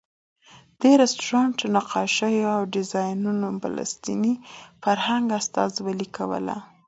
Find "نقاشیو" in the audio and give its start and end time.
1.75-2.49